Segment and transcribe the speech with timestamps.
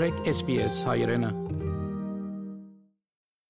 [0.00, 1.28] մտրեք SPS հայրենը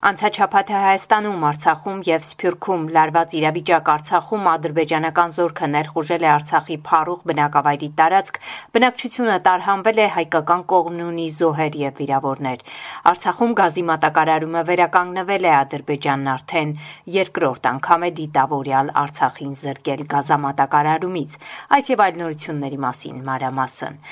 [0.09, 7.91] Անցաչափաթը Հայաստանում, Արցախում եւ Սփյուռքում լարված իրավիճակ Արցախում ադրբեջանական զորքը ներխուժել է Արցախի Փարուխ բնակավայրի
[8.01, 8.41] տարածք,
[8.75, 12.67] բնակչությունը տարհանվել է, հայկական կողմն ունի զոհեր եւ վիրավորներ։
[13.13, 16.75] Արցախում գազի մատակարարումը վերականգնվել է, Ադրբեջանն արդեն
[17.21, 21.41] երկրորդ անգամ է դիտավորյալ Արցախին զրկել գազամատակարարումից։
[21.79, 24.05] Այս եւ այլ նորությունների մասին մանրամասն։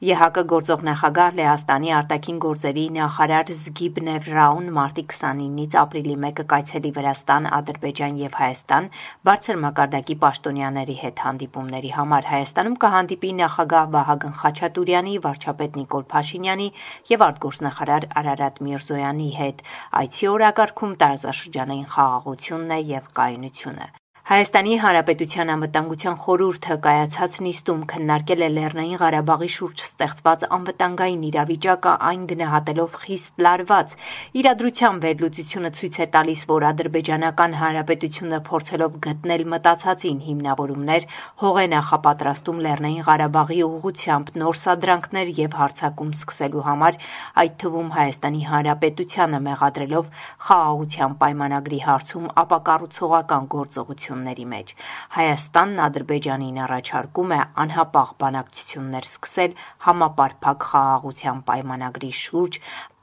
[0.00, 7.48] ԵՀԿ գործող նախագահ Լեհաստանի արտաքին գործերի նախարար Զգիբնև Ռաուն մարտի 29-ից ապրիլի 1-ը կայցելի Վրաստան,
[7.58, 8.88] Ադրբեջան եւ Հայաստան
[9.28, 16.72] բարձր մակարդակի պաշտոնյաների հետ հանդիպումների համար Հայաստանում կհանդիպի նախագահ Վահագն Խաչատուրյանի, վարչապետ Նիկոլ Փաշինյանի
[17.12, 19.64] եւ արտգործնախարար Արարատ Միրզոյանի հետ։
[20.00, 28.48] Այցի օրակարգում տարածաշրջանային խաղաղությունն է եւ կայունությունը։ Հայաստանի Հանրապետության անվտանգության խորհուրդը կայացած նիստում քննարկել է
[28.56, 33.94] Լեռնային Ղարաբաղի շուրջ ստեղծված անվտանգային իրավիճակը, այն գնահատելով խիստ լարված։
[34.40, 41.08] Իրադրության վերլուծությունը ցույց է տալիս, որ Ադրբեջանական Հանրապետությունը փորձելով գտնել մտածածին հիմնավորումներ,
[41.40, 47.00] հող է նախապատրաստում Լեռնային Ղարաբաղի ուղղությամբ նոր սադրանքներ եւ հարձակում սկսելու համար,
[47.40, 50.14] այդ թվում Հայաստանի Հանրապետությանը մեղադրելով
[50.50, 54.72] խաղաղության պայմանագրի հարցում ապակառուցողական գործողություն բանակցությունների մեջ։
[55.14, 59.52] Հայաստանն Ադրբեջանին առաջարկում է անհապաղ բանակցություններ սկսել
[59.86, 62.58] համապարփակ խաղաղության պայմանագրի շուրջ,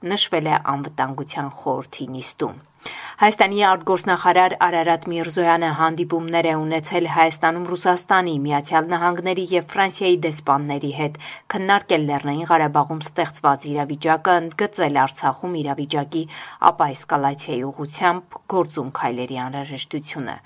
[0.05, 2.57] նշվել է անվտանգության խորհրդի նիստում։
[3.17, 11.17] Հայաստանի արտգործնախարար Արարատ Միրզոյանը հանդիպումներ է ունեցել Հայաստանում Ռուսաստանի, Միացյալ Նահանգների եւ Ֆրանսիայի դեսպանների հետ,
[11.53, 16.23] քննարկել Լեռնային Ղարաբաղում ստեղծված իրավիճակը, ընդգծել Արցախում իրավիճակի
[16.69, 20.37] ապաեսկալացիայի ուղղությամբ գործում քայլերի անհրաժեշտությունը։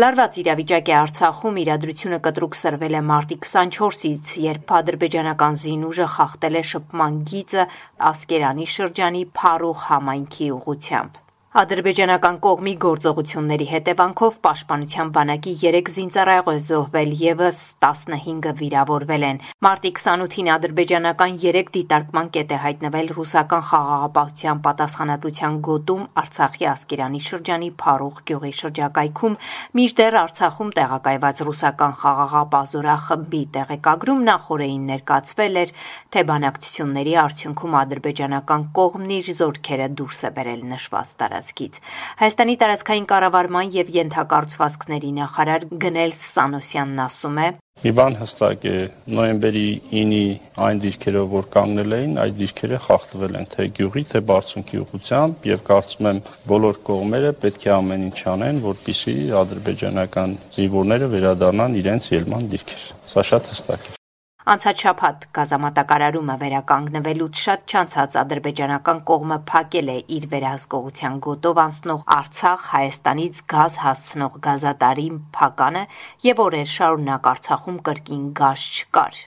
[0.00, 6.64] Լարված իրավիճակ է Արցախում, իրադրությունը կտրուկ սրվել է մարտի 24-ից, երբ ադրբեջանական զինուժը խախտել է
[6.74, 7.64] շփման գիծը
[8.10, 11.16] Ասկերանի շրջանի Փարուխ համայնքի ուղությամբ։
[11.50, 19.90] Ադրբեջանական կողմի գործողությունների հետևանքով Պաշտպանության բանակի 3 զինծառայող է զոհվել եւս 15-ը վիրավորվել են։ Մարտի
[19.96, 28.22] 28-ին ադրբեջանական 3 դիտարկման կետ է հայտնվել ռուսական խաղաղապահության պատասխանատվության գոտում Արցախի Ասկերանի շրջանի Փարուխ
[28.30, 29.36] գյուղի շրջակայքում,
[29.74, 35.74] մինչդեռ Արցախում տեղակայված ռուսական խաղաղապահ զորախմբի տեղեկագրում նախորդին ներկայացվել էր,
[36.14, 41.80] թե բանակցությունների արդյունքում ադրբեջանական կողմն իր զորքերը դուրս է բերել նշված տարածք տարածքից։
[42.20, 47.48] Հայաստանի տարածքային կառավարման եւ ենթակառուցվածքների նախարար Գնել Սանոսյանն ասում է.
[47.80, 48.74] Մի բան հստակ է,
[49.16, 50.24] նոյեմբերի 9-ի
[50.60, 55.62] այն դիրքերով, որ կանգնել էին, այդ դիրքերը խախտվել են թե գյուղի, թե բարձունքի ուղությամբ եւ
[55.70, 62.52] կարծում եմ բոլոր կողմերը պետք է ամեն ինչ անեն, որպիսի ադրբեջանական զինվորները վերադառնան իրենց ելման
[62.52, 62.84] դիրքեր։
[63.14, 63.99] Սա շատ հստակ է։
[64.48, 72.62] Անցած շաբաթ գազամատակարարումը վերականգնվելուց շատ չանցած ադրբեջանական կողմը փակել է իր վերահսկողության գոտով անցնող Արցախ
[72.70, 75.82] Հայաստանից գազ հասցնող գազատարի փականը
[76.28, 79.20] եւ օրեր շարունակ Արցախում կրկին գազ չկար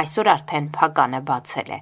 [0.00, 1.78] այսօր արդեն փականը բացել է։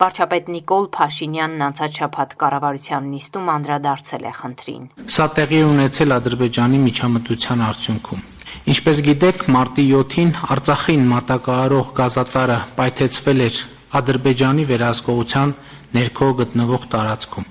[0.00, 4.84] Վարչապետ Նիկոլ Փաշինյանն անցած շաբաթ կառավարության նիստում անդրադարձել է խնդրին։
[5.16, 8.22] Սա տեղի ունեցել Ադրբեջանի միջամտության արդյունքում։
[8.70, 13.60] Ինչպես գիտեք, մարտի 7-ին Արցախին մատակարարող գազատարը պայթեցվել էր
[14.00, 15.54] Ադրբեջանի վերահսկողության
[15.96, 17.48] ներքո գտնվող տարածքում։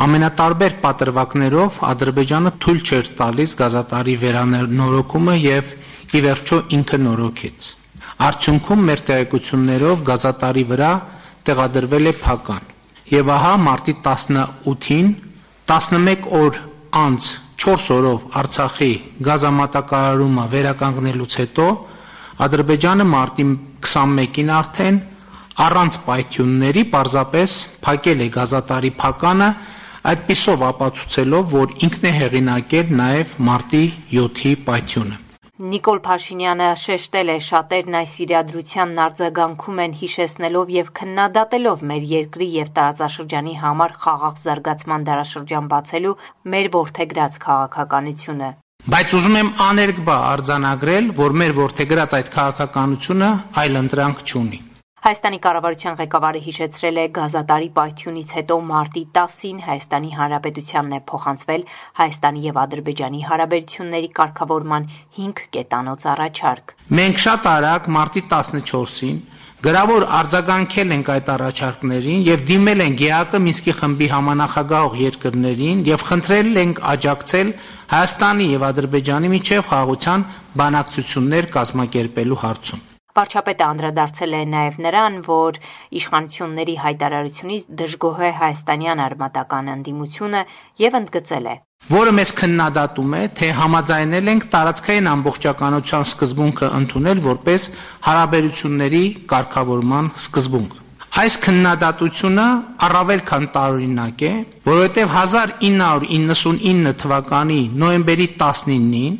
[0.00, 5.74] Ամենատարբեր պատրվակներով Ադրբեջանը թույլ չէր տալիս գազատարի վերանորոգումը եւ
[6.10, 7.68] ի վերջո ինքը նորոգեց։
[8.30, 10.92] Արդյունքում մեր տեղեկություններով գազատարի վրա
[11.50, 12.72] տեղադրվել է փական։
[13.10, 15.12] Եվ ահա մարտի 18-ին
[15.70, 16.58] 11 օր
[17.00, 18.92] անց 4 օրով Արցախի
[19.26, 21.66] գազամատակարարումը վերականգնելուց հետո
[22.46, 23.44] Ադրբեջանը մարտի
[23.84, 25.00] 21-ին արդեն
[25.66, 29.48] առանց պայթյունների պարզապես փակել է գազատարի փականը
[30.10, 33.82] այդպիսով ապացուցելով, որ ինքն է հեղինակել նաև մարտի
[34.14, 35.29] 7-ի պայթյունը։
[35.60, 37.34] Նիկոլ Փաշինյանը շեշտել է.
[37.44, 45.04] «Շատերն այս իրադրությանն արձագանքում են՝ հիշեցնելով և քննադատելով մեր երկրի և տարածաշրջանի համար խաղաղ զարգացման
[45.10, 46.14] դարաշրջան բացելու
[46.54, 48.50] մեր որդեգրած քաղաքականությունը»:
[48.96, 53.30] Բայց ուզում եմ աներկբա արձանագրել, որ մեր որդեգրած այդ քաղաքականությունը
[53.60, 54.60] այլընտրանք չունի:
[55.00, 61.64] Հայաստանի կառավարության ղեկավարը հիշեցրել է գազատարի պայթյունից հետո մարտի 10-ին Հայաստանի Հանրապետությանն է փոխանցվել
[62.00, 64.88] Հայաստանի եւ Ադրբեջանի հարաբերությունների կարգավորման
[65.20, 69.16] 5 կետանոց առաջարկ։ Մենք շատ արագ մարտի 14-ին
[69.64, 76.62] գրավոր արձագանքել ենք այդ առաջարկներին եւ դիմել ենք ԵԱԿ Մինսկի խմբի համանախագահող երկրներին եւ խնդրել
[76.66, 77.56] ենք աջակցել
[77.96, 80.28] Հայաստանի եւ Ադրբեջանի միջև խաղաղության
[80.60, 85.56] բանակցություններ կազմակերպելու հարցում։ Վարչապետը անդրադարձել է նաև նրան, որ
[86.00, 90.42] իշխանությունների հայտարարությունից դժգոհ է հայաստանյան արմատական ընդդիմությունը
[90.84, 91.56] եւ ընդգծել է.
[91.90, 97.66] որը մեզ քննադատում է, թե համաձայնել ենք տարածքային ամբողջականության սկզբունքը ընդունել որպես
[98.06, 100.76] հարաբերությունների կարգավորման սկզբունք։
[101.10, 102.44] Այս քննադատությունը
[102.86, 104.32] առավել քան տարօրինակ է,
[104.68, 109.18] որովհետև 1999 թվականի նոյեմբերի 19-ին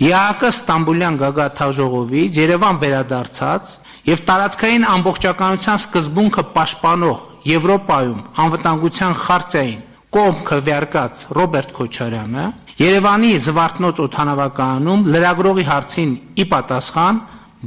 [0.00, 3.64] ԵԱՀԿ Ստամբուլյան գագաթնաժողովից Երևան վերադարձած
[4.10, 7.18] եւ տարածքային ամբողջականության սկզբունքը պաշտպանող
[7.54, 9.80] Եվրոպայում անվտանգության խարտիային
[10.14, 12.44] կողմ քվեարկած Ռոբերտ Քոչարյանը
[12.74, 17.20] Երևանի Զվարթնոց օթանավակայանում լրագրողի հարցին ի պատասխան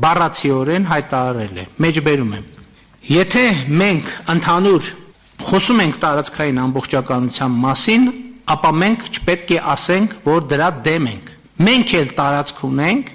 [0.03, 1.65] բառացիորեն հայտարարել է.
[1.83, 2.47] Մեջբերում եմ.
[3.07, 3.43] Եթե
[3.81, 4.89] մենք ընդհանուր
[5.47, 8.09] խոսում ենք տարածքային ամբողջականության մասին,
[8.51, 13.07] ապա մենք չպետք է ասենք, որ դրա դեմ ենք։ Մենք էլ տարածք ունենք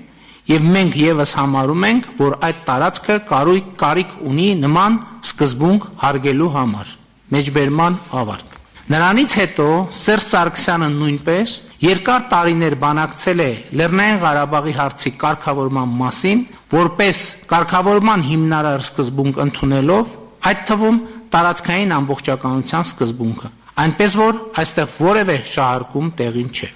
[0.50, 6.90] եւ մենք եւս համարում ենք, որ այդ տարածքը կարույք կարիք ունի նման սկզբունք հարգելու համար։
[7.36, 8.56] Մեջբերման ավարտ։
[8.92, 11.54] Նրանից հետո Սերժ Սարգսյանը նույնպես
[11.86, 13.48] երկար տարիներ բանակցել է
[13.78, 16.44] Լեռնային Ղարաբաղի հարցի կարգավորման մասին,
[16.74, 17.22] որպես
[17.54, 20.12] կարգավորման հիմնարար սկզբունք ընդունելով,
[20.50, 21.00] այդ թվում
[21.32, 23.56] տարածքային ամբողջականության սկզբունքը։
[23.86, 26.74] Այնպես որ այստեղ որևէ շահարկում տեղին չէ։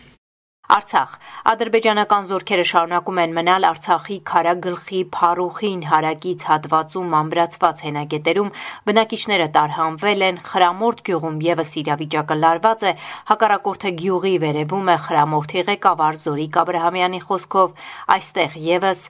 [0.66, 1.10] Արցախ.
[1.46, 8.50] Ադրբեջանական զորքերը շարունակում են մնալ Արցախի Քարագլխի Փարուխին հարակից հատվածում ամբրացված հենակետերում
[8.90, 12.92] բնակիչները տարհանվել են Խրամորդ գյուղում եւս իրավիճակը լարված է
[13.30, 17.86] հակառակորդը գյուղի վերևում է Խրամորդի ղեկավար Զորիկ Աբ รา համյանի խոսքով
[18.16, 19.00] այստեղ եւս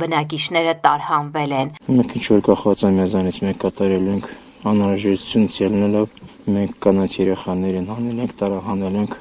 [0.00, 4.32] բնակիչները տարհանվել են Մենք ինչ որ կախված է մեզանից մենք կատարել ենք
[4.72, 6.18] անհրաժեշտություն ցելնելով
[6.54, 9.16] մենք կանաչ երեխաներին հանել ենք տարահանել ենք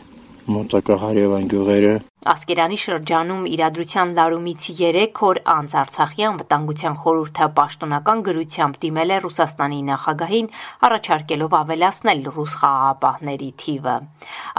[0.52, 1.92] մոտակա հարևան գյուղերը
[2.24, 9.80] Ասկերանի շրջանում իրադրության լարումից 3 օր անց Արցախի անվտանգության խորհուրդը պաշտոնական գրությամբ դիմել է Ռուսաստանի
[9.90, 10.48] նախագահին,
[10.88, 13.98] առաջարկելով ավելացնել ռուս խաղաղապահների թիվը։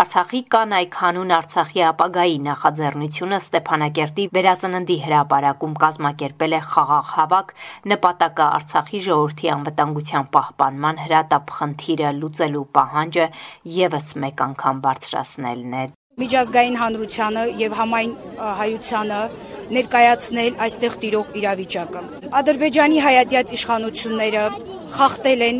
[0.04, 7.58] Արցախի կանայք հանուն Արցախի ապագայի նախաձեռնությունը Ստեփանակերտի վերածննդի հրապարակում կազմակերպել է խաղաղ հավաք,
[7.94, 13.28] նպատակը Արցախի ժողովրդի անվտանգության պահպանման հրատապ խնդիրը լուծելու պահանջը
[13.80, 15.90] եւս մեկ անգամ բարձրացնելն է
[16.20, 18.10] միջազգային հանրությանը եւ համայն
[18.58, 19.20] հայությանը
[19.76, 22.02] ներկայացնել այստեղ տիրող իրավիճակը։
[22.40, 24.44] Ադրբեջանի հայատյաց իշխանությունները
[24.98, 25.58] խախտել են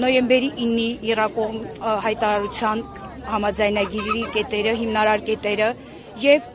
[0.00, 1.58] նոյեմբերի 9-ի Իրակոմ
[2.06, 2.82] հայտարարության
[3.34, 5.68] համաձայնագիրի կետերը, հիմնարար կետերը
[6.24, 6.48] եւ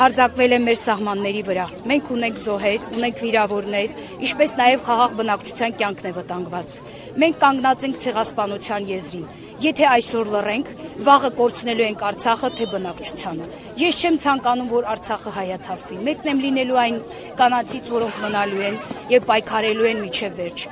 [0.00, 3.94] հարձակվել է մեր սահմանների վրա։ Մենք ունենք զոհեր, ունենք վիրավորներ,
[4.26, 6.74] ինչպես նաև խաղաղ բնակչության կյանքն է վտանգված։
[7.22, 9.28] Մենք կանգնած ենք ցեղասպանության եզրին։
[9.60, 10.68] Եթե այսօր լռենք,
[11.04, 13.48] վաղը կորցնելու ենք Արցախը թե բնակչությանը։
[13.84, 17.00] Ես չեմ ցանկանում, որ Արցախը հայաթափվի։ Մեկն եմ լինելու այն
[17.44, 18.82] կանացից, որոնք մնալու են
[19.20, 20.68] եւ պայքարելու են միջև վերջ։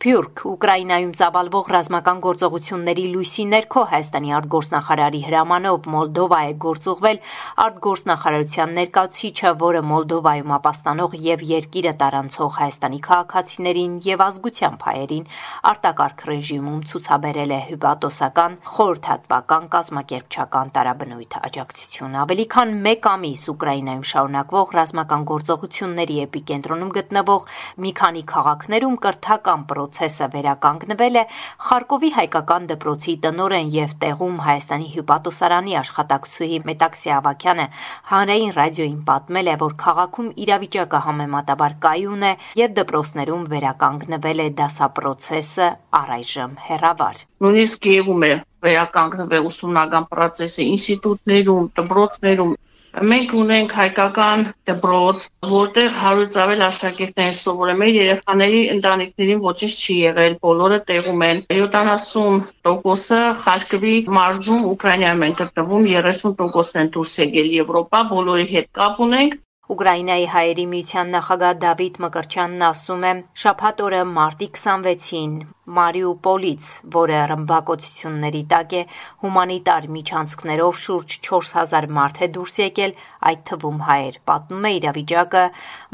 [0.00, 7.18] Սփյուռք Ուկրաինայում ծավալվող ռազմական գործողությունների լույսի ներքո Հայաստանի արտգործնախարարի հրամանով Մոլդովա է գործուղվել
[7.64, 15.28] արտգործնախարարության ներկայացուցիչը, որը Մոլդովայում ապաստանող եւ երկիրը տարանցող Հայաստանի քաղաքացիներին եւ ազգությամբ հայերին
[15.68, 24.74] արտակարգ ռեժիմում ցուցաբերել է հյուպատոսական խորհրդատվական կազմակերպչական տարաբնույթ աջակցություն։ Ավելի քան 1 ամիս Ուկրաինայում շարունակվող
[24.80, 27.46] ռազմական գործողությունների էպիկենտրոնում գտնվող
[27.84, 31.22] մի քանի քաղաքներում կրթական պրոցեսը վերականգնվել է
[31.66, 37.66] Խարկովի հայկական դպրոցի տնորեն եւ տեղում Հայաստանի հյուպատոսարանի աշխատակցուհի Մետաքսի Ավակյանը
[38.10, 42.32] հանրային ռադիոին պատմել է, որ քաղաքում իրավիճակը համեմատաբար կայուն է
[42.62, 45.68] եւ դպրոցներում վերականգնվել է դասապրոցեսը
[46.00, 52.58] առայժմ հերավար։ Նույնիսկ Կիևում է վերականգնվել ուսումնական պրոցեսը ինստիտուտներում, դպրոցներում
[52.90, 60.78] Մենք ունենք հայկական դպրոց, որտեղ հարյուց ավել աշակերտներ են, երեխաների ընտանիքներին ոչինչ չի եղել, բոլորը
[60.90, 68.70] տեղում են։ 70%-ը Խարկովի մարզում Ուկրաինայում են գտնվում, 30%-ն են դուրս եկել Եվրոպա, բոլորի հետ
[68.80, 69.38] կապ ունենք
[69.70, 73.12] Ուկրաինայի հայերի միության նախագահ Դավիթ Մկրչյանն ասում է.
[73.42, 75.36] «Շաբաթ օրը մարտի 26-ին
[75.76, 78.82] Մարիուպոլից, որը ռմբակոծությունների տակ է,
[79.22, 82.96] հումանիտար միջանցքներով շուրջ 4000 մարդ է դուրս եկել,
[83.30, 85.46] այդ թվում հայեր»։ Պատմում է իրավիճակը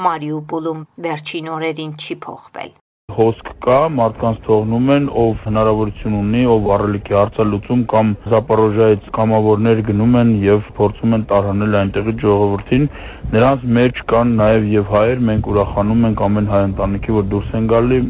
[0.08, 2.74] Մարիուպոլում վերջին օրերին չի փոխվել
[3.16, 10.14] հոսք կա, մարդկանց թողնում են, ով հնարավորություն ունի, ով առելիքի հարցալուծում կամ Զապորոժիայից կամավորներ գնում
[10.22, 12.88] են եւ փորձում են տարհանել այնտեղի ժողովրդին։
[13.34, 17.70] Նրանց մեջ կան նաեւ եւ հայեր, մենք ուրախանում ենք ամեն հայ ընտանիքի, որ դուրս են
[17.74, 18.02] գալի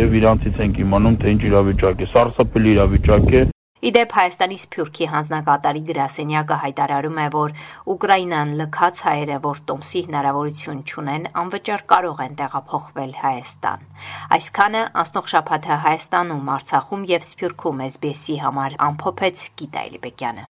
[0.00, 3.48] եւ իրանցից ենք իմանում, թե ինչ իրավիճակ է։ Սարսափելի իրավիճակ է։
[3.80, 7.54] Իդեպ Հայաստանի Սփյուռքի հանձնակատարի գրասենյակը հայտարարում է, որ
[7.94, 13.88] Ուկրաինան լքած հայերը, որ տոմսի հնարավորություն չունեն, անվճար կարող են տեղափոխվել Հայաստան։
[14.36, 20.48] Այսքանը անցնող շաբաթը Հայաստանում, Արցախում եւ Սփյուռքում SBS-ի համար ամփոփեց Գիտա Էլիբեկյանը։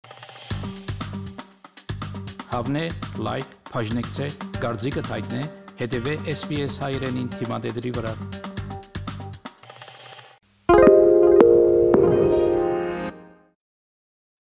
[2.49, 2.85] Հավնե,
[3.29, 4.31] լայք, բաժնեկցե,
[4.65, 5.43] դարձիկը թայտնե,
[5.85, 8.15] հետեւե SBS հայրենին թիմադեդի վրա։